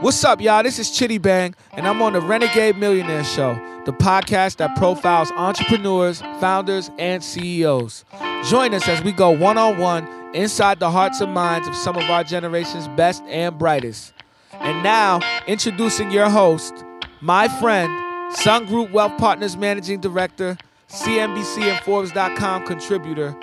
[0.00, 0.62] What's up, y'all?
[0.62, 5.32] This is Chitty Bang, and I'm on the Renegade Millionaire Show, the podcast that profiles
[5.32, 8.04] entrepreneurs, founders, and CEOs.
[8.44, 11.96] Join us as we go one on one inside the hearts and minds of some
[11.96, 14.12] of our generation's best and brightest.
[14.52, 15.18] And now,
[15.48, 16.84] introducing your host,
[17.20, 17.90] my friend,
[18.36, 20.56] Sun Group Wealth Partners Managing Director,
[20.88, 23.36] CNBC and Forbes.com contributor,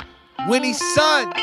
[0.47, 1.33] Winnie Sun.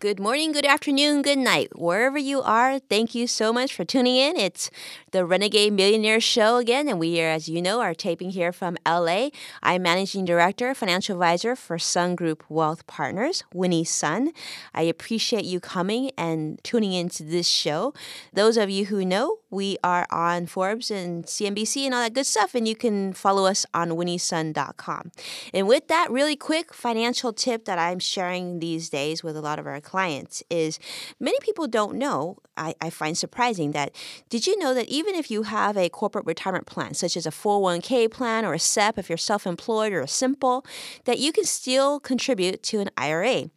[0.00, 1.78] Good morning, good afternoon, good night.
[1.78, 4.34] Wherever you are, thank you so much for tuning in.
[4.34, 4.70] It's
[5.10, 8.78] the Renegade Millionaire Show again, and we are, as you know, are taping here from
[8.86, 9.28] LA.
[9.62, 14.32] I'm Managing Director, Financial Advisor for Sun Group Wealth Partners, Winnie Sun.
[14.72, 17.92] I appreciate you coming and tuning into this show.
[18.32, 22.26] Those of you who know, we are on Forbes and CNBC and all that good
[22.26, 25.10] stuff, and you can follow us on winniesun.com.
[25.52, 29.58] And with that, really quick financial tip that I'm sharing these days with a lot
[29.58, 30.78] of our clients is
[31.18, 33.94] many people don't know, I, I find surprising that
[34.28, 37.30] did you know that even if you have a corporate retirement plan, such as a
[37.30, 40.64] 401k plan or a SEP, if you're self employed or a simple,
[41.04, 43.50] that you can still contribute to an IRA?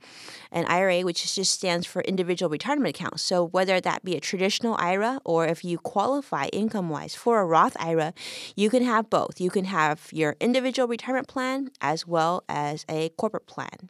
[0.54, 3.20] An IRA, which just stands for individual retirement account.
[3.20, 7.46] So, whether that be a traditional IRA or if you qualify income wise for a
[7.46, 8.14] Roth IRA,
[8.56, 9.42] you can have both.
[9.42, 13.90] You can have your individual retirement plan as well as a corporate plan.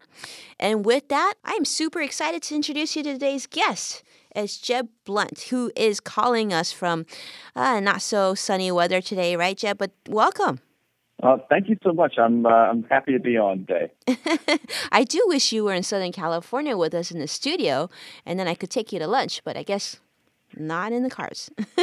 [0.59, 4.03] And with that, I am super excited to introduce you to today's guest.
[4.35, 7.05] It's Jeb Blount, who is calling us from
[7.55, 9.77] uh, not so sunny weather today, right, Jeb?
[9.77, 10.59] But welcome.
[11.23, 12.15] Uh, thank you so much.
[12.17, 13.91] I'm uh, I'm happy to be on today.
[14.91, 17.89] I do wish you were in Southern California with us in the studio,
[18.25, 19.41] and then I could take you to lunch.
[19.45, 20.01] But I guess
[20.57, 21.49] not in the cars.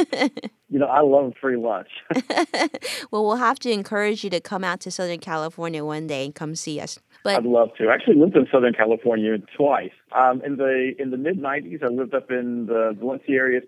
[0.69, 1.89] you know, I love free lunch.
[3.11, 6.35] well, we'll have to encourage you to come out to Southern California one day and
[6.35, 6.99] come see us.
[7.23, 7.87] But I'd love to.
[7.87, 9.91] I actually lived in Southern California twice.
[10.11, 13.61] Um, in the in the mid '90s, I lived up in the Valencia area,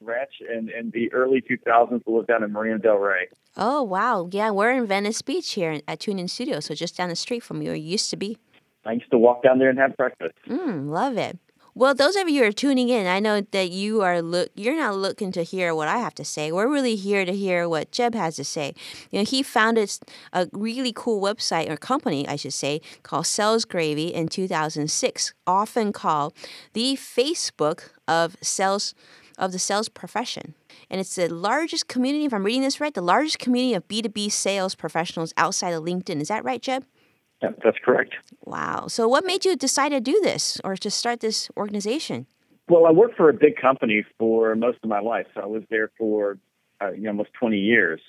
[0.00, 3.28] Ranch, and in the early 2000s, I lived down in Marina Del Rey.
[3.56, 4.28] Oh wow!
[4.30, 7.58] Yeah, we're in Venice Beach here at TuneIn Studio, so just down the street from
[7.60, 8.38] where you used to be.
[8.84, 10.34] I used to walk down there and have breakfast.
[10.48, 11.38] Mm, love it.
[11.78, 14.76] Well, those of you who are tuning in, I know that you are look you're
[14.76, 16.50] not looking to hear what I have to say.
[16.50, 18.74] We're really here to hear what Jeb has to say.
[19.12, 19.88] You know, he founded
[20.32, 25.92] a really cool website or company, I should say, called Sales Gravy in 2006, often
[25.92, 26.34] called
[26.72, 28.92] the Facebook of sales
[29.38, 30.54] of the sales profession.
[30.90, 34.30] And it's the largest community, if I'm reading this right, the largest community of B2B
[34.30, 36.20] sales professionals outside of LinkedIn.
[36.20, 36.84] Is that right, Jeb?
[37.42, 38.14] Yeah, that's correct.
[38.44, 38.88] Wow.
[38.88, 42.26] So, what made you decide to do this or to start this organization?
[42.68, 45.26] Well, I worked for a big company for most of my life.
[45.34, 46.38] So I was there for
[46.80, 48.00] uh, you know, almost 20 years.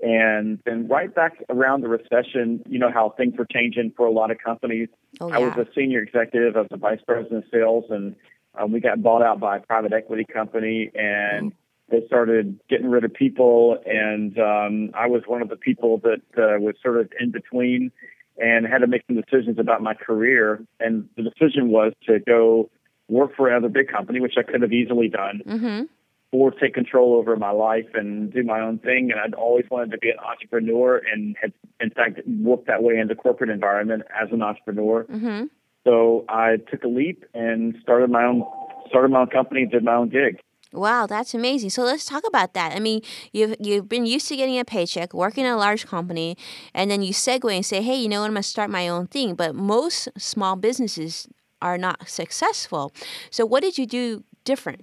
[0.00, 4.12] And then right back around the recession, you know how things were changing for a
[4.12, 4.88] lot of companies.
[5.20, 5.36] Oh, yeah.
[5.36, 8.14] I was a senior executive, I was a vice president of sales, and
[8.58, 11.56] um, we got bought out by a private equity company, and mm.
[11.90, 13.78] they started getting rid of people.
[13.86, 17.92] And um, I was one of the people that uh, was sort of in between
[18.40, 20.62] and had to make some decisions about my career.
[20.80, 22.70] And the decision was to go
[23.08, 25.84] work for another big company, which I could have easily done, mm-hmm.
[26.30, 29.10] or take control over my life and do my own thing.
[29.10, 32.98] And I'd always wanted to be an entrepreneur and had, in fact, worked that way
[32.98, 35.04] in the corporate environment as an entrepreneur.
[35.04, 35.44] Mm-hmm.
[35.88, 38.44] So I took a leap and started my own
[38.88, 40.38] started my own company, did my own gig.
[40.70, 41.70] Wow, that's amazing.
[41.70, 42.76] So let's talk about that.
[42.76, 43.00] I mean,
[43.32, 46.36] you've you've been used to getting a paycheck, working in a large company,
[46.74, 48.26] and then you segue and say, "Hey, you know what?
[48.26, 51.26] I'm going to start my own thing." But most small businesses
[51.62, 52.92] are not successful.
[53.30, 54.82] So what did you do different?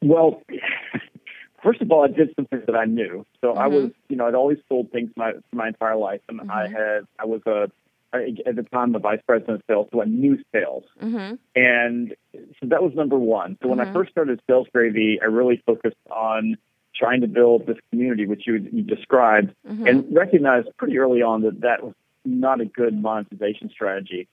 [0.00, 0.42] Well,
[1.64, 3.26] first of all, I did something that I knew.
[3.40, 3.58] So mm-hmm.
[3.58, 6.52] I was, you know, I'd always sold things my my entire life, and mm-hmm.
[6.52, 7.68] I had I was a
[8.14, 10.84] at the time the vice president of sales, so I knew sales.
[11.02, 11.34] Mm-hmm.
[11.56, 13.58] And so that was number one.
[13.62, 13.90] So when mm-hmm.
[13.90, 16.56] I first started Sales Gravy, I really focused on
[16.94, 19.86] trying to build this community, which you, you described, mm-hmm.
[19.86, 21.94] and recognized pretty early on that that was
[22.24, 24.28] not a good monetization strategy.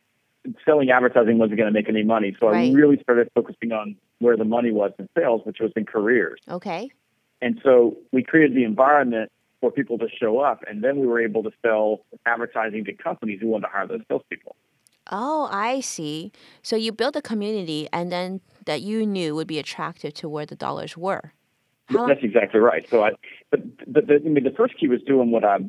[0.65, 2.35] Selling advertising wasn't going to make any money.
[2.39, 2.71] So right.
[2.71, 6.39] I really started focusing on where the money was in sales, which was in careers.
[6.49, 6.89] Okay.
[7.41, 9.31] And so we created the environment
[9.61, 10.63] for people to show up.
[10.67, 14.01] And then we were able to sell advertising to companies who wanted to hire those
[14.09, 14.55] salespeople.
[15.09, 16.31] Oh, I see.
[16.61, 20.45] So you built a community and then that you knew would be attractive to where
[20.45, 21.33] the dollars were.
[21.85, 22.87] How That's exactly right.
[22.89, 23.11] So I,
[23.49, 23.61] but,
[23.91, 25.59] but the, I mean, the first key was doing what I,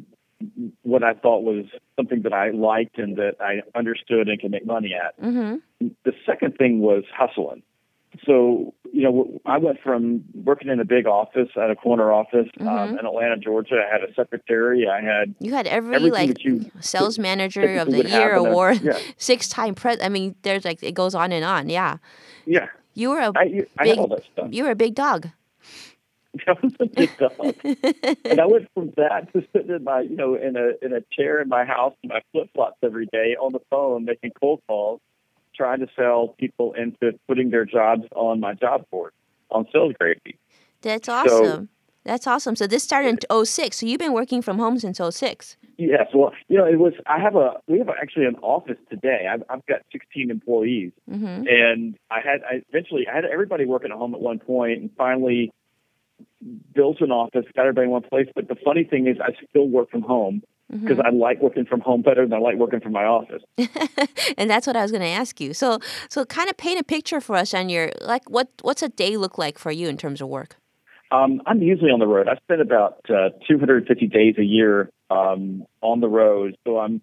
[0.83, 1.65] what I thought was
[1.97, 5.21] something that I liked and that I understood and could make money at.
[5.21, 5.89] Mm-hmm.
[6.05, 7.63] The second thing was hustling.
[8.27, 12.47] So you know, I went from working in a big office at a corner office
[12.61, 13.01] um, Mhm.
[13.01, 13.77] in Atlanta, Georgia.
[13.89, 14.87] I had a secretary.
[14.87, 19.49] I had You had every like you sales manager of the year award, Yeah, six
[19.49, 19.99] time pres.
[20.03, 21.69] I mean, there's like it goes on and on.
[21.71, 21.97] Yeah,
[22.45, 22.67] yeah.
[22.95, 24.49] you were a I, you- I Big- had all that stuff.
[24.51, 25.29] you were a big dog.
[26.47, 27.55] I was a big dog,
[28.25, 31.01] and I went from that to sitting in my, you know, in a in a
[31.15, 34.61] chair in my house in my flip flops every day on the phone making cold
[34.67, 35.01] calls,
[35.55, 39.13] trying to sell people into putting their jobs on my job board
[39.51, 40.39] on Sales Gravy.
[40.83, 41.69] That's awesome.
[42.05, 42.57] That's awesome.
[42.57, 43.77] So this started in 06.
[43.77, 45.57] So you've been working from home since 06.
[45.79, 46.93] Yes, well, you know, it was.
[47.07, 47.55] I have a.
[47.67, 49.27] We have actually an office today.
[49.33, 51.45] I've, I've got 16 employees, Mm-hmm.
[51.49, 52.43] and I had.
[52.43, 55.51] I eventually I had everybody working at home at one point, and finally
[56.75, 58.29] built an office, got everybody in one place.
[58.35, 60.87] But the funny thing is, I still work from home Mm-hmm.
[60.87, 63.43] because I like working from home better than I like working from my office.
[64.39, 65.53] and that's what I was going to ask you.
[65.53, 68.89] So, so kind of paint a picture for us on your like what what's a
[68.89, 70.57] day look like for you in terms of work?
[71.11, 72.27] Um, I'm usually on the road.
[72.27, 77.03] I spend about uh, 250 days a year um, on the road, so I'm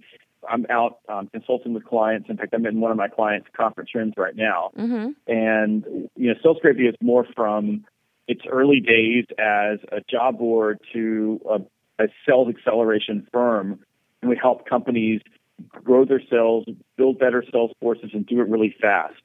[0.49, 2.29] I'm out um, consulting with clients.
[2.29, 4.71] In fact, I'm in one of my clients' conference rooms right now.
[4.77, 5.09] Mm-hmm.
[5.27, 7.85] And you know, Sales Gravy is more from
[8.27, 11.59] its early days as a job board to a,
[11.99, 13.79] a sales acceleration firm,
[14.21, 15.21] and we help companies
[15.69, 16.65] grow their sales,
[16.97, 19.21] build better sales forces, and do it really fast.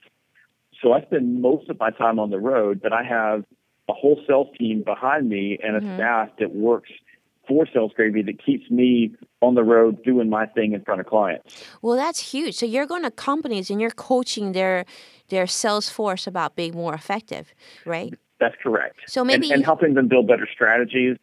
[0.82, 3.44] So I spend most of my time on the road, but I have
[3.88, 5.94] a whole sales team behind me and a Mhm.
[5.94, 6.90] staff that works
[7.46, 9.12] for Sales Gravy that keeps me
[9.42, 11.62] on the road doing my thing in front of clients.
[11.82, 12.54] Well, that's huge.
[12.54, 14.84] So you're going to companies and you're coaching their
[15.28, 17.54] their sales force about being more effective,
[17.86, 18.14] right?
[18.40, 19.00] That's correct.
[19.06, 21.16] So and, maybe and helping them build better strategies,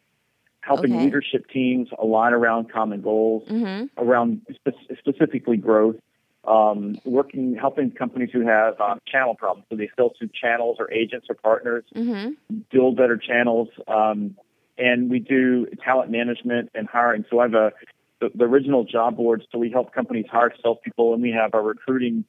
[0.62, 1.04] helping Okay.
[1.04, 5.96] leadership teams align around common goals, hmm around spe- specifically growth,
[6.44, 10.90] um, working, helping companies who have um, channel problems, so they sell to channels or
[10.90, 12.30] agents or partners, hmm
[12.70, 14.36] build better channels, um,
[14.78, 17.24] and we do talent management and hiring.
[17.30, 17.72] So I have a
[18.20, 21.62] the, the original job board, so we help companies hire salespeople, and we have our
[21.62, 22.24] recruiting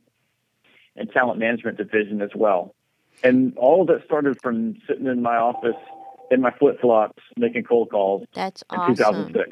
[0.95, 2.73] and talent management division as well.
[3.23, 5.77] And all of that started from sitting in my office
[6.33, 8.95] in my flip flops making cold calls That's in awesome.
[8.95, 9.49] 2006.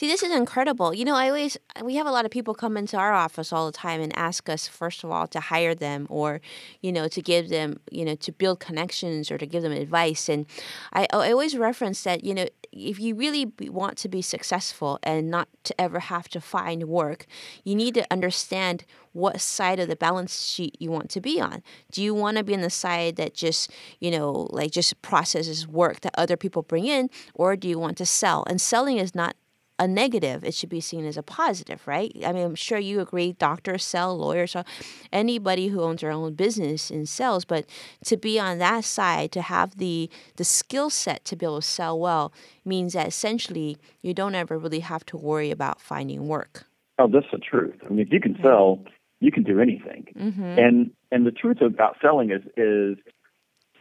[0.00, 0.94] See, this is incredible.
[0.94, 3.52] You know, I always uh, we have a lot of people come into our office
[3.52, 6.40] all the time and ask us first of all to hire them or,
[6.80, 10.30] you know, to give them, you know, to build connections or to give them advice.
[10.30, 10.46] And
[10.94, 15.30] I, I always reference that, you know, if you really want to be successful and
[15.30, 17.26] not to ever have to find work,
[17.62, 21.62] you need to understand what side of the balance sheet you want to be on.
[21.92, 25.68] Do you want to be on the side that just, you know, like just processes
[25.68, 28.44] work that other people bring in, or do you want to sell?
[28.48, 29.36] And selling is not
[29.80, 32.14] a negative, it should be seen as a positive, right?
[32.24, 33.32] I mean, I'm sure you agree.
[33.32, 34.66] Doctors sell, lawyers sell,
[35.10, 37.46] anybody who owns their own business in sales.
[37.46, 37.64] But
[38.04, 41.66] to be on that side, to have the the skill set to be able to
[41.66, 42.30] sell well,
[42.62, 46.66] means that essentially you don't ever really have to worry about finding work.
[46.98, 47.76] Oh, that's the truth.
[47.86, 48.84] I mean, if you can sell,
[49.20, 50.08] you can do anything.
[50.14, 50.58] Mm-hmm.
[50.58, 52.98] And and the truth about selling is is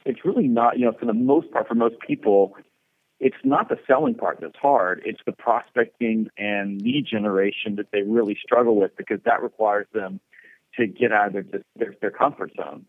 [0.06, 2.56] it's really not you know for the most part for most people
[3.20, 8.02] it's not the selling part that's hard it's the prospecting and lead generation that they
[8.02, 10.20] really struggle with because that requires them
[10.76, 12.86] to get out of their their, their comfort zone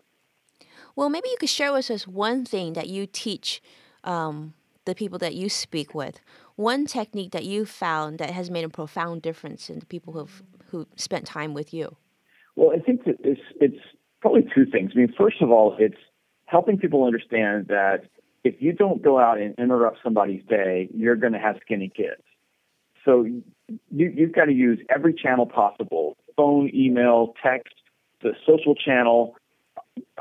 [0.96, 3.62] Well, maybe you could share with us one thing that you teach
[4.04, 4.54] um,
[4.84, 6.20] the people that you speak with.
[6.56, 10.42] One technique that you found that has made a profound difference in the people who've
[10.70, 11.96] who spent time with you.
[12.56, 13.82] well i think that it's it's
[14.20, 16.02] probably two things i mean first of all it's
[16.46, 18.00] helping people understand that
[18.44, 22.22] if you don't go out and interrupt somebody's day you're going to have skinny kids.
[23.04, 23.42] So you,
[23.90, 27.74] you've got to use every channel possible phone email text
[28.22, 29.36] the social channel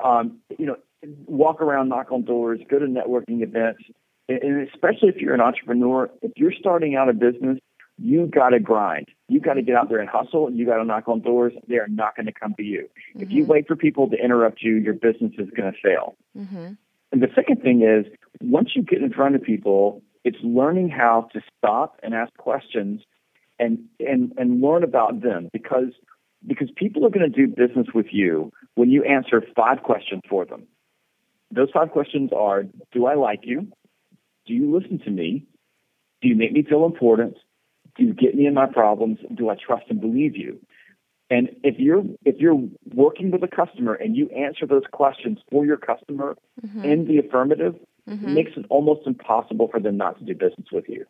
[0.03, 0.77] um, you know
[1.25, 3.83] walk around knock on doors go to networking events.
[4.27, 7.59] And especially if you're an entrepreneur if you're starting out a business
[8.01, 9.07] you got to grind.
[9.27, 11.53] You got to get out there and hustle and you got to knock on doors.
[11.67, 12.89] They are not going to come to you.
[13.15, 16.15] If you wait for people to interrupt you your business is going to fail.
[16.37, 16.73] Mm-hmm.
[17.11, 18.05] And the second thing is,
[18.41, 23.01] once you get in front of people, it's learning how to stop and ask questions
[23.57, 25.91] and and and learn about them because
[26.45, 30.45] because people are going to do business with you when you answer five questions for
[30.45, 30.67] them.
[31.51, 33.67] Those five questions are: Do I like you?
[34.45, 35.45] Do you listen to me?
[36.21, 37.37] Do you make me feel important?
[37.97, 39.19] Do you get me in my problems?
[39.33, 40.59] Do I trust and believe you?
[41.29, 42.59] And if you're if you're
[42.93, 46.83] working with a customer and you answer those questions for your customer Mm-hmm.
[46.83, 47.75] in the affirmative,
[48.09, 48.23] Mhm.
[48.23, 51.05] it makes it almost impossible for them not to do business with you.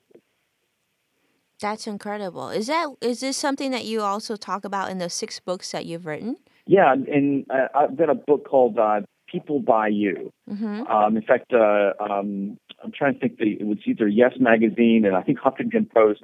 [1.59, 2.49] That's incredible.
[2.49, 5.85] Is that is this something that you also talk about in the six books that
[5.85, 6.37] you've written?
[6.67, 10.31] Yeah, and uh, I've got a book called uh, people buy you.
[10.49, 10.83] Mm-hmm.
[10.87, 13.39] Um, in fact, uh, um, I'm trying to think.
[13.39, 16.23] The, it was either Yes Magazine and I think Huffington Post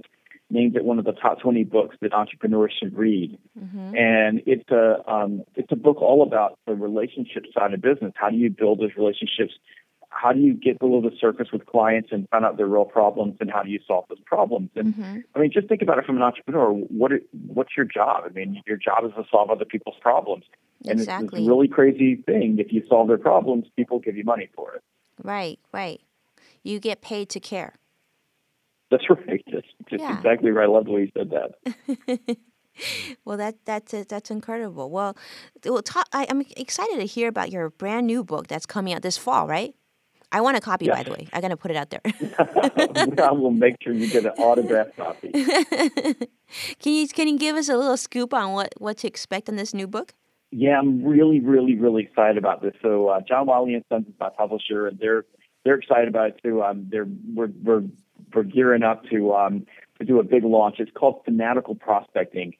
[0.49, 3.37] named it one of the top 20 books that entrepreneurs should read.
[3.59, 3.95] Mm-hmm.
[3.95, 8.13] And it's a um, it's a book all about the relationship side of business.
[8.15, 9.53] How do you build those relationships?
[10.09, 13.35] How do you get below the surface with clients and find out their real problems,
[13.41, 14.69] and how do you solve those problems?
[14.75, 15.17] And mm-hmm.
[15.35, 16.71] I mean, just think about it from an entrepreneur.
[16.71, 17.11] What
[17.47, 18.23] what's your job?
[18.25, 20.45] I mean, your job is to solve other people's problems.
[20.87, 21.25] And exactly.
[21.25, 22.57] it's this really crazy thing.
[22.59, 24.83] If you solve their problems, people give you money for it.
[25.23, 26.01] Right, right.
[26.63, 27.75] You get paid to care.
[28.91, 29.24] That's right.
[29.97, 30.17] Just yeah.
[30.17, 30.63] exactly right.
[30.63, 32.37] I love the way you said that.
[33.25, 34.89] well, that that's that's incredible.
[34.89, 35.15] Well,
[35.65, 39.01] well talk, I, am excited to hear about your brand new book that's coming out
[39.01, 39.75] this fall, right?
[40.31, 40.97] I want a copy, yes.
[40.97, 41.27] by the way.
[41.31, 42.01] I'm gonna put it out there.
[43.23, 45.31] I will make sure you get an autographed copy.
[46.79, 49.55] can you can you give us a little scoop on what what to expect in
[49.55, 50.13] this new book?
[50.51, 52.73] Yeah, I'm really, really, really excited about this.
[52.81, 55.25] So, uh, John Wiley and Sons is my publisher, and they're
[55.63, 56.63] they're excited about it too.
[56.63, 57.83] Um, they're we're we're
[58.33, 59.65] we're gearing up to um,
[59.99, 60.75] to do a big launch.
[60.79, 62.53] It's called Fanatical Prospecting,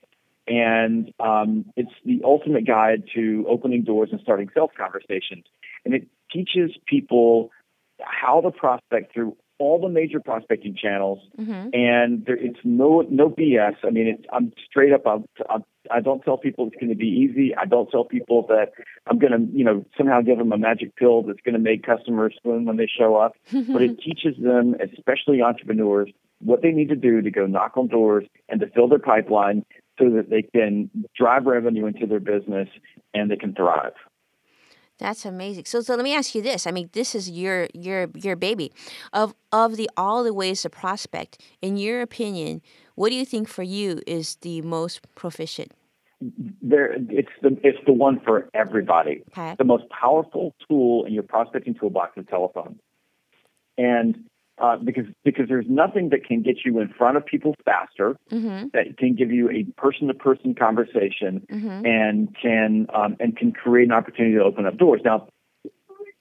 [0.48, 5.46] and um, it's the ultimate guide to opening doors and starting sales conversations.
[5.84, 7.52] And it teaches people
[8.02, 11.70] how to prospect through all the major prospecting channels, mm-hmm.
[11.74, 13.76] and there, it's no no BS.
[13.84, 15.08] I mean, it's, I'm straight up.
[15.08, 17.56] I'm, I'm, I don't tell people it's going to be easy.
[17.56, 18.72] I don't tell people that
[19.08, 21.84] I'm going to, you know, somehow give them a magic pill that's going to make
[21.84, 23.34] customers swoon when they show up.
[23.52, 27.88] but it teaches them, especially entrepreneurs, what they need to do to go knock on
[27.88, 29.66] doors and to fill their pipeline
[29.98, 32.68] so that they can drive revenue into their business
[33.14, 33.94] and they can thrive.
[34.98, 35.66] That's amazing.
[35.66, 36.66] So, so let me ask you this.
[36.66, 38.72] I mean, this is your your your baby.
[39.12, 42.62] Of of the all the ways to prospect, in your opinion,
[42.96, 45.72] what do you think for you is the most proficient?
[46.62, 49.22] There, it's the it's the one for everybody.
[49.30, 49.56] Okay.
[49.58, 52.80] The most powerful tool in your prospecting toolbox is telephone,
[53.78, 54.26] and
[54.58, 58.68] uh, because because there's nothing that can get you in front of people faster, mm-hmm.
[58.74, 61.86] that can give you a person to person conversation, mm-hmm.
[61.86, 65.02] and can um, and can create an opportunity to open up doors.
[65.04, 65.28] Now,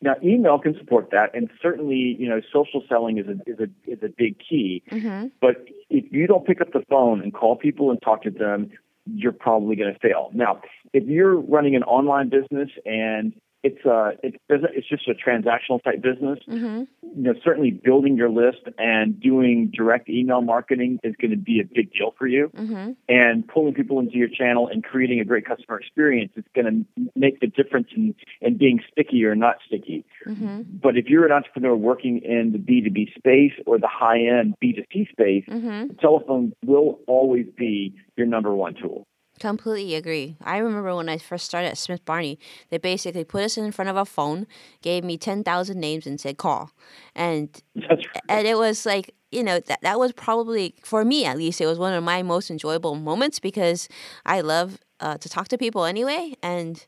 [0.01, 3.91] now email can support that, and certainly you know social selling is a is a
[3.91, 4.83] is a big key.
[4.91, 5.29] Mm-hmm.
[5.41, 8.71] But if you don't pick up the phone and call people and talk to them,
[9.07, 10.31] you're probably going to fail.
[10.33, 10.61] Now,
[10.93, 16.03] if you're running an online business and it's uh it's it's just a transactional type
[16.03, 16.39] business.
[16.49, 16.83] Mm-hmm.
[17.17, 21.61] You know, certainly building your list and doing direct email marketing is going to be
[21.61, 22.51] a big deal for you.
[22.57, 22.93] Mm-hmm.
[23.09, 27.11] And pulling people into your channel and creating a great customer experience is going to
[27.15, 30.05] make the difference in in being sticky or not sticky.
[30.27, 30.63] Mm-hmm.
[30.83, 35.11] But if you're an entrepreneur working in the B2B space or the high end B2C
[35.11, 35.89] space, mm-hmm.
[35.89, 39.07] the telephone will always be your number one tool.
[39.41, 40.37] Completely agree.
[40.43, 42.39] I remember when I first started at Smith Barney,
[42.71, 44.47] they basically put us in front of a phone,
[44.81, 46.71] gave me 10,000 names, and said, call.
[47.17, 48.07] And, right.
[48.29, 51.67] and it was like, you know, that, that was probably, for me at least, it
[51.67, 53.89] was one of my most enjoyable moments because
[54.25, 56.35] I love uh, to talk to people anyway.
[56.41, 56.87] And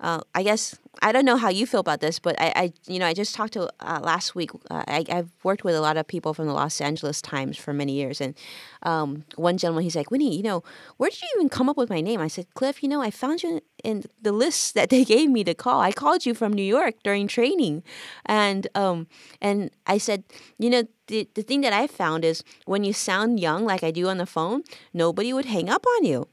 [0.00, 2.98] uh, I guess I don't know how you feel about this, but I, I you
[2.98, 4.50] know, I just talked to uh, last week.
[4.70, 7.72] Uh, I, have worked with a lot of people from the Los Angeles Times for
[7.72, 8.34] many years, and
[8.82, 10.62] um, one gentleman, he's like, Winnie, you know,
[10.96, 12.20] where did you even come up with my name?
[12.20, 15.44] I said, Cliff, you know, I found you in the list that they gave me
[15.44, 15.80] to call.
[15.80, 17.82] I called you from New York during training,
[18.26, 19.06] and um,
[19.40, 20.24] and I said,
[20.58, 23.90] you know, the the thing that I found is when you sound young, like I
[23.90, 24.62] do on the phone,
[24.92, 26.28] nobody would hang up on you,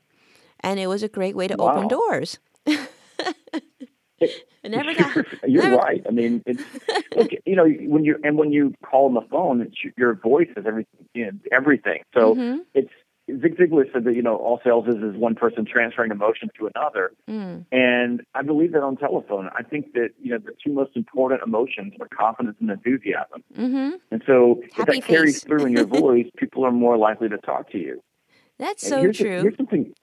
[0.60, 1.76] and it was a great way to wow.
[1.76, 2.40] open doors.
[4.64, 5.16] never got.
[5.48, 5.78] You're never.
[5.78, 6.02] right.
[6.08, 6.64] I mean, it's
[7.16, 10.50] look, you know, when you and when you call on the phone, it's your voice
[10.56, 11.08] is everything.
[11.14, 12.04] You know, everything.
[12.14, 12.62] So mm-hmm.
[12.74, 12.92] it's
[13.28, 16.70] Zig Ziglar said that you know all sales is is one person transferring emotion to
[16.76, 17.66] another, mm.
[17.72, 19.50] and I believe that on telephone.
[19.58, 23.44] I think that you know the two most important emotions are confidence and enthusiasm.
[23.58, 23.96] Mm-hmm.
[24.12, 25.06] And so Happy if that face.
[25.06, 28.04] carries through in your voice, people are more likely to talk to you.
[28.60, 29.38] That's and so true.
[29.38, 29.94] A, here's something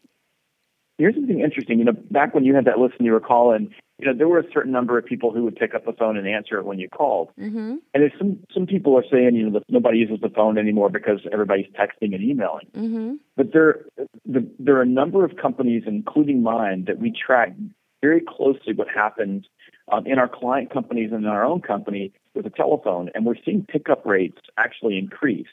[1.00, 1.78] here's something interesting.
[1.78, 4.28] You know, back when you had that list and you were calling, you know, there
[4.28, 6.64] were a certain number of people who would pick up the phone and answer it
[6.64, 7.30] when you called.
[7.38, 7.76] Mm-hmm.
[7.94, 10.90] And there's some some people are saying, you know, that nobody uses the phone anymore
[10.90, 12.66] because everybody's texting and emailing.
[12.76, 13.14] Mm-hmm.
[13.36, 13.86] But there
[14.26, 17.54] the, there are a number of companies, including mine, that we track
[18.02, 19.46] very closely what happens
[19.92, 23.34] um, in our client companies and in our own company with the telephone, and we're
[23.44, 25.48] seeing pickup rates actually increase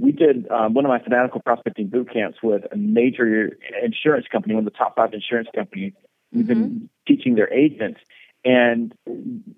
[0.00, 4.54] we did um, one of my fanatical prospecting boot camps with a major insurance company,
[4.54, 5.92] one of the top five insurance companies.
[6.32, 6.52] We've mm-hmm.
[6.52, 8.00] been teaching their agents,
[8.44, 8.94] and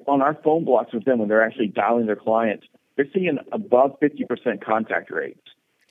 [0.07, 2.66] on our phone blocks with them, when they're actually dialing their clients,
[2.97, 5.40] they're seeing above 50% contact rates.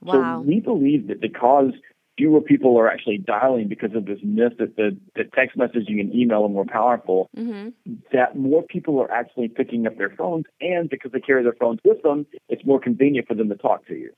[0.02, 0.14] Wow.
[0.14, 1.74] So we believe that because
[2.18, 6.14] fewer people are actually dialing because of this myth that the, the text messaging and
[6.14, 7.94] email are more powerful, Mm-hmm.
[8.12, 11.80] that more people are actually picking up their phones, and because they carry their phones
[11.86, 14.12] with them, it's more convenient for them to talk to you.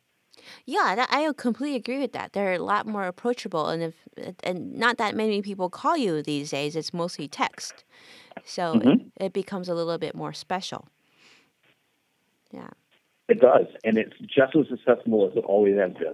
[0.69, 2.33] Yeah, that, I completely agree with that.
[2.33, 3.95] They're a lot more approachable, and if
[4.43, 6.75] and not that many people call you these days.
[6.75, 7.83] It's mostly text,
[8.45, 9.11] so it, Mhm.
[9.19, 10.87] it becomes a little bit more special.
[12.51, 12.69] Yeah.
[13.29, 16.13] It does, and it's just as accessible as it always has been.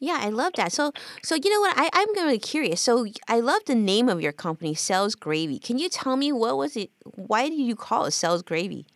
[0.00, 0.72] Yeah, I love that.
[0.72, 0.90] So,
[1.22, 1.74] so you know what?
[1.76, 2.80] I, I'm really curious.
[2.80, 5.60] So, I love the name of your company, Sales Gravy.
[5.60, 6.90] Can you tell me what was it?
[7.30, 8.86] Why did you call it Sales Gravy?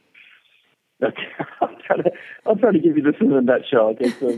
[1.01, 1.29] Okay,
[1.89, 2.11] try to
[2.47, 3.97] I'll try to give you this in a nutshell.
[4.01, 4.29] Okay, so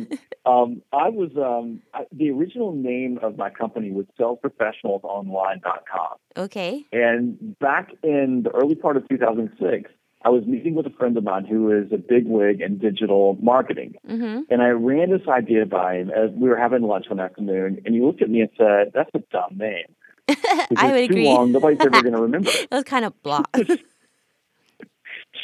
[0.50, 6.85] um, I was um, I, the original name of my company was SalesProfessionalsOnline.com, Okay.
[6.92, 9.90] and back in the early part of 2006,
[10.23, 13.95] I was meeting with a friend of mine who is a bigwig in digital marketing,
[14.09, 14.40] Mm-hmm.
[14.52, 17.95] and I ran this idea by him as we were having lunch one afternoon, and
[17.95, 19.87] he looked at me and said, "That's a dumb name.
[20.28, 20.35] I
[20.71, 21.25] it's would too agree.
[21.25, 23.42] long, nobody's ever going to remember it." That was kind of blah.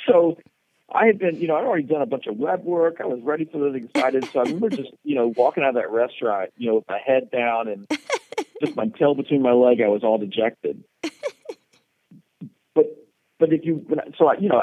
[0.07, 0.37] so
[0.97, 2.97] I had been, you know, I'd already done a bunch of web work.
[3.01, 4.29] I was ready for this, excited.
[4.33, 6.99] So I remember just, you know, walking out of that restaurant, you know, with my
[7.05, 7.87] head down and
[8.65, 9.81] just my tail between my leg.
[9.81, 10.83] I was all dejected.
[12.75, 12.87] But,
[13.39, 13.87] but if you,
[14.19, 14.63] so I, you know,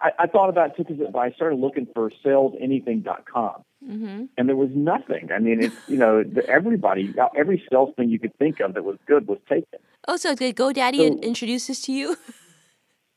[0.00, 4.24] I, I thought about it because I started looking for salesanything.com mm-hmm.
[4.36, 5.30] and there was nothing.
[5.32, 8.98] I mean, it's, you know, everybody, every sales thing you could think of that was
[9.06, 9.78] good was taken.
[10.08, 12.16] Oh, so did GoDaddy So- introduce this to you?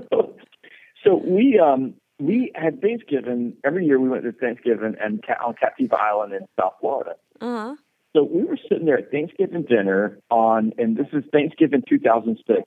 [1.08, 4.00] so, we um we had Thanksgiving every year.
[4.00, 7.14] We went to Thanksgiving and on Captiva Island in South Florida.
[7.40, 7.76] Uh-huh.
[8.16, 12.62] So we were sitting there at Thanksgiving dinner on, and this is Thanksgiving 2006.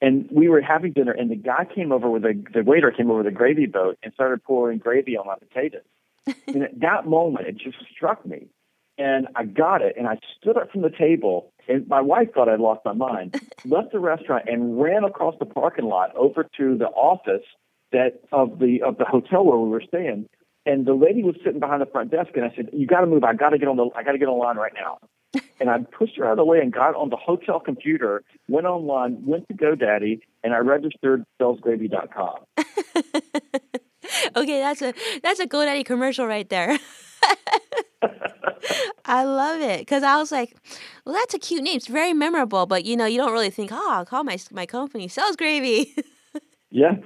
[0.00, 3.10] And we were having dinner, and the guy came over with a the waiter came
[3.10, 5.82] over with a gravy boat and started pouring gravy on my potatoes.
[6.46, 8.48] and at that moment, it just struck me,
[8.98, 12.48] and I got it, and I stood up from the table, and my wife thought
[12.48, 13.40] I'd lost my mind.
[13.64, 17.44] left the restaurant and ran across the parking lot over to the office
[17.92, 20.28] that of the of the hotel where we were staying.
[20.64, 23.06] And the lady was sitting behind the front desk, and I said, "You got to
[23.06, 23.24] move.
[23.24, 23.88] I got to get on the.
[23.94, 24.98] I got to get online right now."
[25.60, 28.66] and I pushed her out of the way and got on the hotel computer, went
[28.66, 32.38] online, went to GoDaddy, and I registered salesgravy.com.
[34.36, 36.78] okay, that's a that's a GoDaddy commercial right there.
[39.04, 40.56] I love it because I was like,
[41.04, 41.76] "Well, that's a cute name.
[41.76, 44.66] It's very memorable." But you know, you don't really think, "Oh, I'll call my my
[44.66, 45.94] company Sales Gravy."
[46.70, 46.96] Yeah.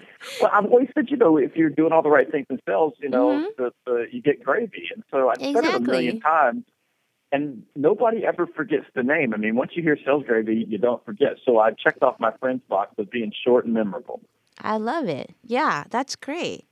[0.40, 2.94] Well, I've always said, you know, if you're doing all the right things in sales,
[2.98, 3.56] you know, Mhm.
[3.58, 4.88] the, the, you get gravy.
[4.92, 6.64] And so I said it a million times,
[7.30, 9.34] and nobody ever forgets the name.
[9.34, 11.36] I mean, once you hear sales gravy, you don't forget.
[11.44, 14.22] So I checked off my friend's box of being short and memorable.
[14.58, 15.34] I love it.
[15.44, 16.64] Yeah, that's great.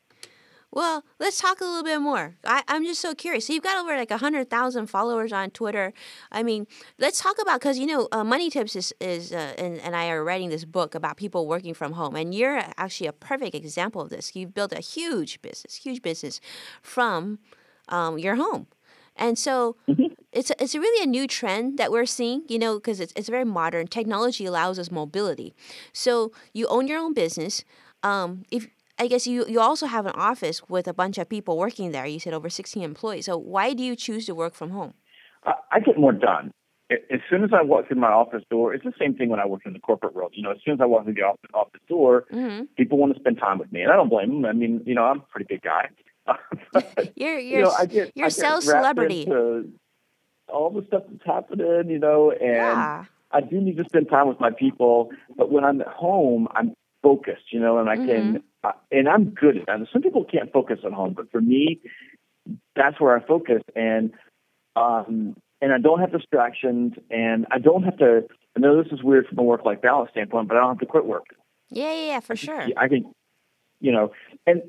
[0.70, 2.36] Well, let's talk a little bit more.
[2.44, 3.46] I, I'm just so curious.
[3.46, 5.94] So you've got over like 100,000 followers on Twitter.
[6.30, 6.66] I mean,
[6.98, 10.10] let's talk about, because, you know, uh, Money Tips is, is uh, and, and I
[10.10, 12.14] are writing this book about people working from home.
[12.16, 14.36] And you're actually a perfect example of this.
[14.36, 16.38] You've built a huge business, huge business
[16.82, 17.38] from
[17.88, 18.66] um, your home.
[19.16, 19.76] And so
[20.32, 23.28] it's a, it's really a new trend that we're seeing, you know, because it's, it's
[23.28, 23.86] very modern.
[23.88, 25.54] Technology allows us mobility.
[25.92, 27.64] So you own your own business.
[28.04, 31.56] Um, if I guess you, you also have an office with a bunch of people
[31.56, 32.06] working there.
[32.06, 33.26] You said over 16 employees.
[33.26, 34.94] So why do you choose to work from home?
[35.44, 36.50] I, I get more done.
[36.90, 39.46] As soon as I walk through my office door, it's the same thing when I
[39.46, 40.32] work in the corporate world.
[40.34, 43.12] You know, as soon as I walk through the office, office door, hmm people want
[43.14, 44.44] to spend time with me, and I don't blame them.
[44.46, 45.90] I mean, you know, I'm a pretty big guy.
[46.72, 49.26] But, You're you you're know, I get, you're I a get sales celebrity.
[50.48, 53.04] all the stuff that's happening, you know, and yeah.
[53.32, 55.10] I do need to spend time with my people.
[55.36, 58.38] But when I'm at home, I'm focused, you know, and I can, uh,
[58.90, 59.86] and I'm good at that.
[59.92, 61.80] Some people can't focus at home, but for me,
[62.74, 64.12] that's where I focus, and
[64.76, 68.24] um, and I don't have distractions, and I don't have to.
[68.56, 70.86] I know this is weird from a work-life balance standpoint, but I don't have to
[70.86, 71.26] quit work.
[71.70, 72.66] Yeah, yeah, yeah, for sure.
[72.76, 73.12] I can,
[73.80, 74.12] you know,
[74.46, 74.62] and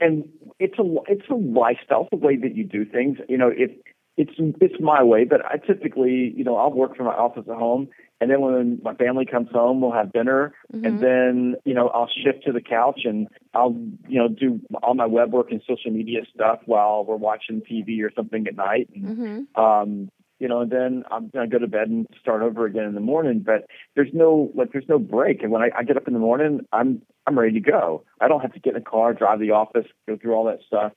[0.00, 3.18] and it's a it's a lifestyle, the way that you do things.
[3.28, 3.82] You know, it
[4.18, 7.56] it's it's my way, but I typically, you know, I'll work from my office at
[7.56, 7.88] home,
[8.20, 10.84] and then when my family comes home, we'll have dinner, Mhm.
[10.84, 13.76] and then you know I'll shift to the couch and I'll
[14.08, 18.02] you know do all my web work and social media stuff while we're watching TV
[18.02, 18.90] or something at night.
[18.94, 20.08] And, hmm um,
[20.40, 23.00] you know, and then I'm gonna go to bed and start over again in the
[23.00, 23.40] morning.
[23.40, 25.42] But there's no like there's no break.
[25.44, 28.04] And when I, I get up in the morning, I'm I'm ready to go.
[28.20, 30.44] I don't have to get in a car, drive to the office, go through all
[30.46, 30.92] that stuff.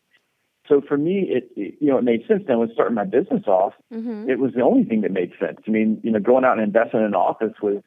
[0.71, 2.43] So for me, it, it you know it made sense.
[2.47, 5.57] Then when starting my business off, hmm it was the only thing that made sense.
[5.67, 7.81] I mean, you know, going out and investing in an office was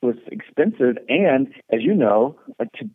[0.00, 2.88] was expensive, and as you know, like to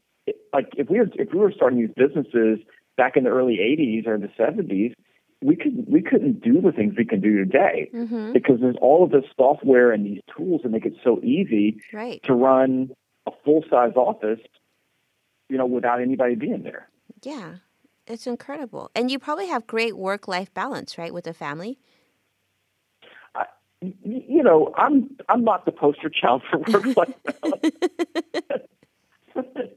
[0.53, 2.59] like if we were if we were starting these businesses
[2.95, 4.93] back in the early '80s or the '70s,
[5.41, 8.31] we could we couldn't do the things we can do today Mm-hmm.
[8.31, 12.23] because there's all of this software and these tools that make it so easy Right.
[12.23, 12.91] to run
[13.27, 14.39] a full size office,
[15.49, 16.87] you know, without anybody being there.
[17.23, 17.55] Yeah.
[18.05, 18.91] It's incredible.
[18.95, 21.79] And you probably have great work life balance, right, with the family?
[23.81, 27.75] You know, I'm I'm not the poster child for work life balance.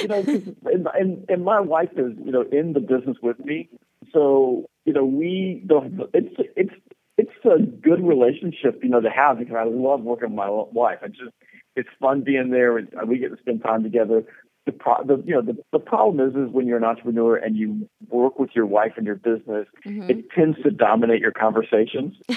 [0.00, 0.20] you know,
[0.64, 3.68] and, and and my wife is you know in the business with me,
[4.12, 6.00] so you know we don't.
[6.14, 6.74] It's it's
[7.16, 10.98] it's a good relationship, you know, to have because I love working with my wife.
[11.02, 11.32] I just
[11.74, 14.24] it's fun being there, and we get to spend time together.
[14.68, 17.56] The, pro, the you know the, the problem is is when you're an entrepreneur and
[17.56, 20.10] you work with your wife in your business, Mm-hmm.
[20.10, 22.14] it tends to dominate your conversations.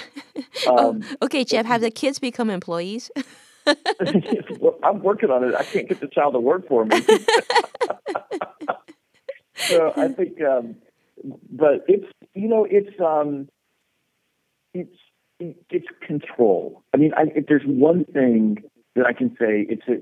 [0.66, 3.10] Um, Okay, Jeb, have the kids become employees?
[4.60, 5.54] well, I'm working on it.
[5.54, 7.00] I can't get the child to work for me.
[9.68, 10.76] so I think, um,
[11.50, 13.48] but it's you know it's um,
[14.72, 14.96] it's
[15.38, 16.82] it's control.
[16.94, 18.62] I mean, I, if there's one thing
[18.96, 19.96] that I can say, it's a,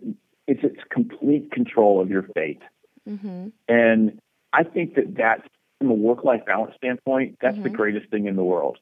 [0.51, 2.63] it's it's complete control of your fate,
[3.09, 3.49] mm-hmm.
[3.69, 4.21] and
[4.53, 8.45] I think that that's from a work-life balance standpoint, that's the greatest thing in the
[8.45, 8.79] world.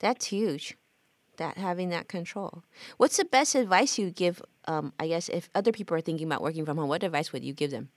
[0.00, 0.76] That's huge.
[1.36, 2.64] That having that control.
[2.96, 4.42] What's the best advice you give?
[4.66, 7.44] Um, I guess if other people are thinking about working from home, what advice would
[7.44, 7.88] you give them?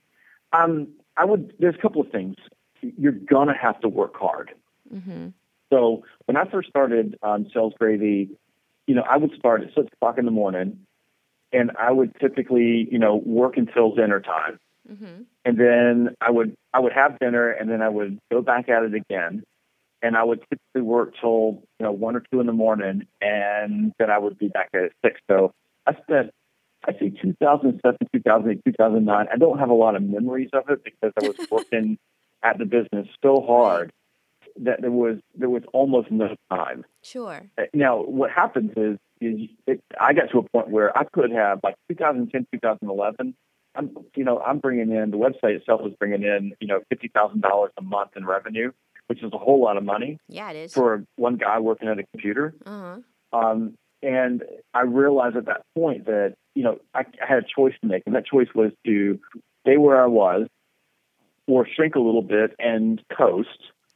[0.52, 1.52] Um, I would.
[1.58, 2.36] There's a couple of things.
[2.80, 4.52] You're gonna have to work hard.
[4.94, 5.28] Mm-hmm.
[5.70, 8.30] So when I first started um, Sales Gravy,
[8.86, 10.86] you know, I would start at six o'clock in the morning,
[11.54, 14.58] and I would typically, you know, work until dinner time,
[14.90, 15.22] Mm-hmm.
[15.46, 18.82] and then I would I would have dinner, and then I would go back at
[18.82, 19.42] it again,
[20.02, 23.94] and I would typically work till you know one or two in the morning, and
[23.98, 25.20] then I would be back at six.
[25.30, 25.54] So
[25.86, 26.32] I spent.
[26.86, 29.26] I say 2007, 2008, 2009.
[29.32, 31.96] I don't have a lot of memories of it because I was working
[32.42, 33.90] at the business so hard
[34.58, 36.84] that there was there was almost no time.
[37.02, 37.40] Sure.
[37.72, 41.60] Now, what happens is is it, I got to a point where I could have
[41.62, 43.34] like 2010, 2011.
[43.76, 47.08] I'm you know I'm bringing in the website itself was bringing in you know fifty
[47.12, 48.70] thousand dollars a month in revenue,
[49.08, 50.72] which is a whole lot of money Yeah, it is.
[50.72, 52.54] for one guy working at a computer.
[52.64, 52.98] Uh-huh.
[53.38, 57.72] Um, and I realized at that point that, you know, I, I had a choice
[57.80, 59.18] to make, and that choice was to
[59.66, 60.46] stay where I was
[61.48, 63.48] or shrink a little bit and coast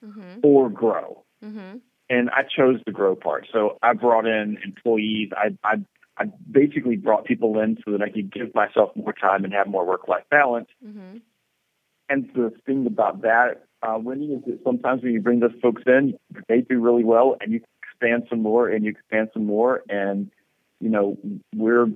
[0.05, 0.39] Mm-hmm.
[0.45, 1.25] or grow.
[1.45, 1.79] Mm-hmm.
[2.11, 3.47] And I chose the grow part.
[3.53, 5.31] So I brought in employees.
[5.37, 5.75] I, I,
[6.17, 9.67] I basically brought people in so that I could give myself more time and have
[9.67, 10.69] more work-life balance.
[10.85, 11.19] Mm-hmm.
[12.09, 15.83] And the thing about that, uh, Winnie, is that sometimes when you bring those folks
[15.87, 16.15] in,
[16.49, 20.31] they do really well, and you expand some more, and you expand some more, and
[20.81, 21.19] you know
[21.55, 21.87] we're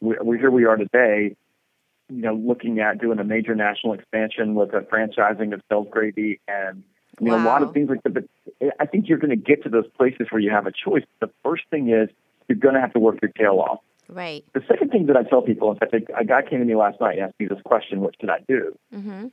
[0.00, 0.50] we're, we're here.
[0.50, 1.34] We are today,
[2.08, 6.40] you know, looking at doing a major national expansion with a franchising of Sales Gravy,
[6.46, 6.84] and
[7.20, 8.14] you know a lot of things like that.
[8.14, 8.24] But
[8.80, 11.04] I think you're going to get to those places where you have a choice.
[11.20, 12.08] The first thing is
[12.48, 13.80] you're going to have to work your tail off.
[14.08, 14.44] Right.
[14.54, 17.00] The second thing that I tell people, in fact, a guy came to me last
[17.00, 18.78] night and asked me this question: What should I do?
[18.94, 19.26] Mm-hmm.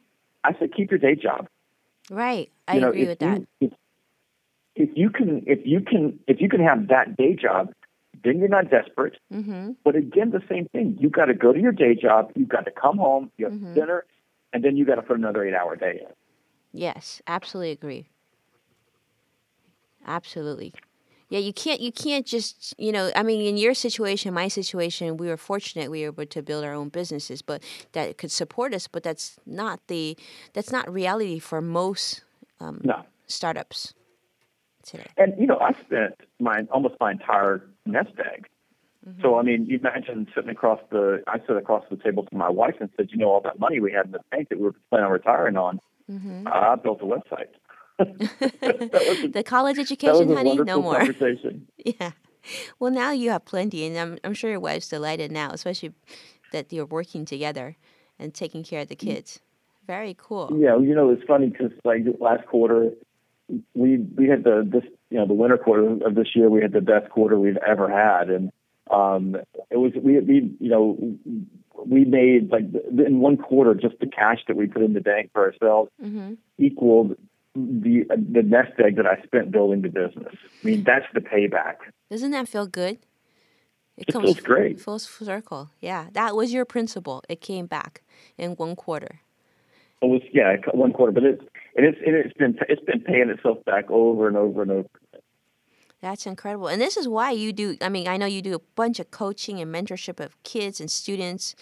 [0.44, 1.48] I said, keep your day job.
[2.12, 2.52] Right.
[2.68, 3.44] I you know, agree with that.
[3.62, 3.72] If,
[4.76, 7.72] if you can, if you can, if you can have that day job,
[8.24, 9.18] then you're not desperate.
[9.32, 9.72] Mm-hmm.
[9.86, 10.98] But again, the same thing.
[11.00, 12.32] you've got to go to your day job.
[12.36, 13.32] You've got to come home.
[13.38, 13.74] You have Mhm.
[13.76, 14.06] dinner,
[14.52, 16.14] and then you got to put another eight-hour day in.
[16.74, 18.08] Yes, absolutely agree.
[20.06, 20.74] Absolutely.
[21.30, 25.18] Yeah, you can't you can't just you know I mean in your situation, my situation,
[25.18, 28.74] we were fortunate we were able to build our own businesses, but that could support
[28.74, 28.88] us.
[28.88, 30.18] But that's not the
[30.54, 32.24] that's not reality for most
[32.60, 33.04] um, No.
[33.28, 33.94] startups
[34.84, 35.08] today.
[35.18, 38.48] And you know, I spent my almost my entire nest egg.
[39.22, 41.24] So I mean, you imagine sitting across the.
[41.28, 43.80] I sit across the table to my wife and said, "You know, all that money
[43.80, 46.48] we had in the bank that we were planning on retiring on, Mm-hmm.
[46.48, 47.48] I built a website."
[48.00, 48.06] a,
[49.28, 50.98] the college education, honey, no more.
[50.98, 51.68] conversation.
[51.78, 52.12] Yeah.
[52.80, 55.94] Well, now you have plenty, and I'm I'm sure your wife's delighted now, especially
[56.52, 57.78] that you're working together
[58.20, 59.40] and taking care of the kids.
[59.88, 60.50] Very cool.
[60.58, 62.92] Yeah, you know, it's funny because like last quarter,
[63.74, 66.74] we we had the this you know the winter quarter of this year we had
[66.74, 68.52] the best quarter we've ever had, and
[68.92, 69.38] um,
[69.70, 70.98] it was we we you know
[71.88, 72.66] we made like
[73.06, 76.34] in one quarter just the cash that we put in the bank for ourselves Mm-hmm.
[76.58, 77.16] equaled
[77.56, 80.34] the the nest egg that I spent building the business.
[80.34, 81.76] I mean, that's the payback.
[82.10, 82.98] Doesn't that feel good?
[83.96, 84.82] It feels great.
[84.82, 85.70] Full circle.
[85.80, 87.24] Yeah, that was your principle.
[87.30, 88.02] It came back
[88.40, 89.20] in one quarter.
[90.02, 91.44] It was yeah one quarter, but it's
[91.76, 94.90] and it's and it's been it's been paying itself back over and over and over.
[96.04, 96.68] That's incredible.
[96.68, 99.10] And this is why you do I mean, I know you do a bunch of
[99.10, 101.56] coaching and mentorship of kids and students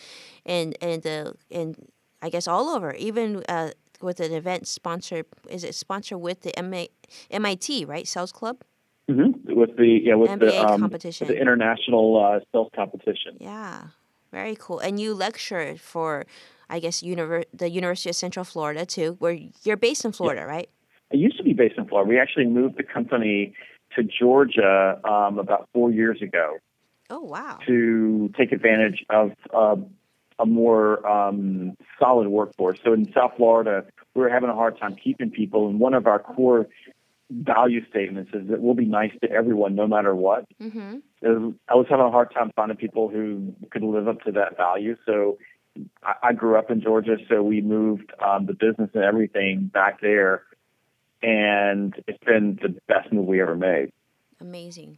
[0.48, 1.76] and and uh, and
[2.24, 3.70] I guess all over, even uh,
[4.02, 5.28] with an event sponsored.
[5.48, 6.86] Is it sponsored with the MA,
[7.30, 8.64] MIT right Sales Club?
[9.08, 9.54] Mm-hmm.
[9.54, 11.28] With the yeah with MBA the um, competition.
[11.28, 13.38] the international uh, sales competition.
[13.40, 13.90] Yeah,
[14.32, 14.80] very cool.
[14.80, 16.26] And you lecture for,
[16.68, 20.68] I guess, univer- the University of Central Florida too, where you're based in Florida, right?
[21.14, 22.10] I used to be based in Florida.
[22.10, 23.54] We actually moved the company
[23.96, 26.58] to Georgia um, about four years ago
[27.10, 27.60] Oh wow.
[27.68, 29.76] to take advantage of uh,
[30.40, 32.80] a more um, solid workforce.
[32.84, 36.08] So in South Florida, we were having a hard time keeping people, and one of
[36.08, 36.68] our core
[37.30, 40.46] value statements is that we'll be nice to everyone no matter what.
[40.62, 40.98] Mm-hmm.
[41.24, 44.98] I was having a hard time finding people who could live up to that value.
[45.06, 45.38] So
[46.04, 50.02] I, I grew up in Georgia, so we moved um, the business and everything back
[50.02, 50.44] there,
[51.22, 53.92] and it's been the best move we ever made.
[54.40, 54.98] Amazing.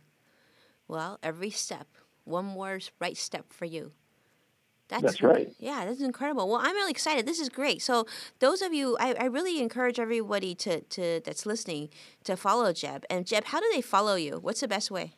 [0.87, 1.87] Well, every step,
[2.23, 3.91] one more right step for you.
[4.89, 5.49] That's inc- right.
[5.59, 6.47] Yeah, that's incredible.
[6.47, 7.25] Well, I'm really excited.
[7.25, 7.81] This is great.
[7.81, 8.05] So,
[8.39, 11.89] those of you, I, I really encourage everybody to, to that's listening
[12.25, 13.05] to follow Jeb.
[13.09, 14.39] And Jeb, how do they follow you?
[14.41, 15.13] What's the best way?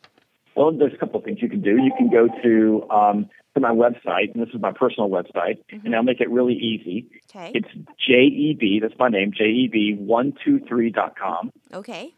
[0.54, 1.72] Well, there's a couple of things you can do.
[1.72, 5.96] You can go to um, to my website, and this is my personal website, and
[5.96, 7.08] I'll make it really easy.
[7.30, 7.52] Okay.
[7.54, 7.68] It's
[8.06, 11.52] JEB, that's my name, JEB123.com.
[11.72, 12.12] Okay.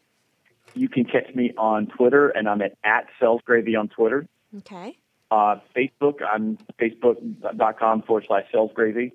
[0.74, 3.06] You can catch me on Twitter, and I'm at, at
[3.44, 4.26] Gravy on Twitter.
[4.58, 4.98] Okay.
[5.30, 9.12] Uh, Facebook, I'm facebook.com forward slash salesgravy.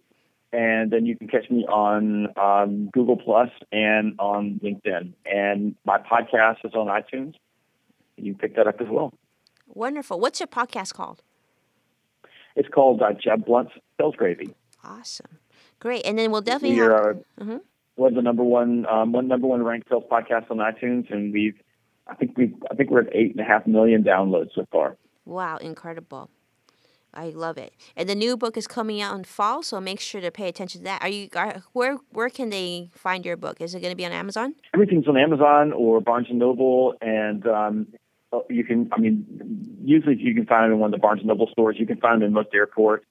[0.51, 5.13] And then you can catch me on um, Google Plus and on LinkedIn.
[5.25, 7.33] And my podcast is on iTunes.
[8.17, 9.11] You can pick that up as well.
[9.67, 10.19] Wonderful.
[10.19, 11.23] What's your podcast called?
[12.55, 14.53] It's called uh, Jeb Blount's Sales Gravy.
[14.83, 15.39] Awesome.
[15.79, 16.05] Great.
[16.05, 16.91] And then we'll definitely We have.
[16.91, 17.61] are Mhm.
[17.97, 21.59] we're the number one um, one number one ranked sales podcast on iTunes, and we've
[22.07, 24.97] I think we I think we're at eight and a half million downloads so far.
[25.25, 26.29] Wow, incredible.
[27.15, 27.73] I love it.
[27.95, 30.79] And the new book is coming out in fall, so make sure to pay attention
[30.81, 31.03] to that.
[31.03, 33.61] Are you are, where where can they find your book?
[33.61, 34.55] Is it going to be on Amazon?
[34.73, 37.87] Everything's on Amazon or Barnes and Noble, and um,
[38.49, 39.25] you can I mean
[39.83, 41.77] usually you can find them in one of the Barnes and Noble stores.
[41.79, 43.05] You can find them in most airports.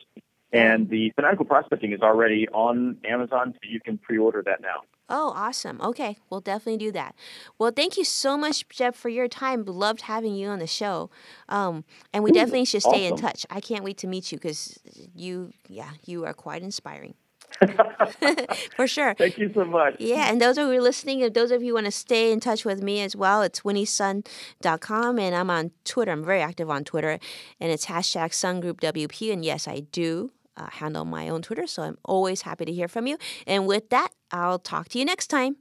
[0.52, 4.82] And the Fanatical Prospecting is already on Amazon, so you can pre-order that now.
[5.08, 5.80] Oh, awesome.
[5.80, 7.14] Okay, we'll definitely do that.
[7.58, 9.64] Well, thank you so much, Jeb, for your time.
[9.64, 11.10] Loved having you on the show.
[11.48, 13.46] Um, and we Ooh, definitely should stay in touch.
[13.50, 14.78] I can't wait to meet you because
[15.14, 17.14] you, yeah, you are quite inspiring.
[18.76, 19.14] for sure.
[19.14, 19.96] Thank you so much.
[19.98, 22.64] Yeah, and those of you listening, if those of you want to stay in touch
[22.64, 26.12] with me as well, it's winniesun.com and I'm on Twitter.
[26.12, 27.18] I'm very active on Twitter
[27.60, 29.32] and it's hashtag sungroupwp.
[29.32, 32.88] And yes, I do uh, handle my own Twitter, so I'm always happy to hear
[32.88, 33.16] from you.
[33.46, 35.56] And with that, I'll talk to you next time.